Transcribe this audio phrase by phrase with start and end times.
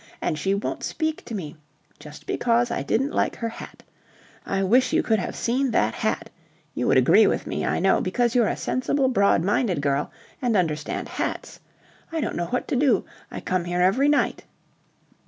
[0.19, 1.55] And she won't speak to me.
[1.99, 3.83] Just because I didn't like her hat.
[4.47, 6.31] I wish you could have seen that hat.
[6.73, 10.09] You would agree with me, I know, because you're a sensible, broad minded girl
[10.41, 11.59] and understand hats.
[12.11, 13.05] I don't know what to do.
[13.29, 14.43] I come here every night."